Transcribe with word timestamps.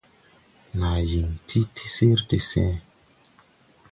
Naa 0.79 0.99
yiŋ 1.09 1.29
ti 1.73 1.85
sir 1.93 2.19
de 2.29 2.37
see. 2.49 2.73